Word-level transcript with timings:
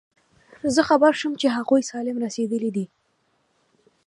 زه 0.75 0.81
خبر 0.89 1.11
شوم 1.19 1.33
چې 1.41 1.47
هغوی 1.55 1.81
سالم 1.91 2.17
رسېدلي 2.25 2.69
دي. 2.75 2.85